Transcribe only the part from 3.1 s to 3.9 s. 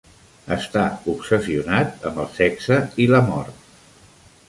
la mort.